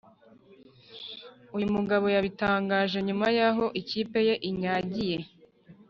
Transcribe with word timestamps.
uyu 1.55 1.67
mugabo 1.75 2.05
yabitangaje 2.15 2.97
nyuma 3.07 3.27
y’aho 3.37 3.65
ikipe 3.81 4.19
ye 4.27 4.35
inyagiye 4.49 5.17